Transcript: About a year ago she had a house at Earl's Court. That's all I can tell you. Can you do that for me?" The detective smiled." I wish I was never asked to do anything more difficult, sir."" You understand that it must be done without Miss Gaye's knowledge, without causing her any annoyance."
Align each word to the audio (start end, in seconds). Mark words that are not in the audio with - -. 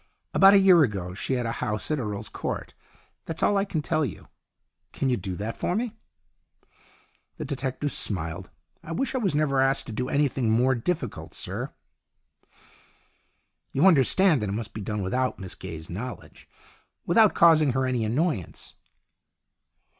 About 0.33 0.55
a 0.55 0.59
year 0.59 0.81
ago 0.81 1.13
she 1.13 1.33
had 1.33 1.45
a 1.45 1.51
house 1.61 1.91
at 1.91 1.99
Earl's 1.99 2.27
Court. 2.27 2.73
That's 3.25 3.43
all 3.43 3.55
I 3.55 3.65
can 3.65 3.83
tell 3.83 4.03
you. 4.03 4.29
Can 4.93 5.09
you 5.11 5.15
do 5.15 5.35
that 5.35 5.55
for 5.55 5.75
me?" 5.75 5.93
The 7.37 7.45
detective 7.45 7.93
smiled." 7.93 8.49
I 8.83 8.93
wish 8.93 9.13
I 9.13 9.19
was 9.19 9.35
never 9.35 9.61
asked 9.61 9.85
to 9.85 9.91
do 9.93 10.09
anything 10.09 10.49
more 10.49 10.73
difficult, 10.73 11.35
sir."" 11.35 11.71
You 13.73 13.85
understand 13.85 14.41
that 14.41 14.49
it 14.49 14.53
must 14.53 14.73
be 14.73 14.81
done 14.81 15.03
without 15.03 15.37
Miss 15.37 15.53
Gaye's 15.53 15.87
knowledge, 15.87 16.49
without 17.05 17.35
causing 17.35 17.73
her 17.73 17.85
any 17.85 18.03
annoyance." 18.03 18.73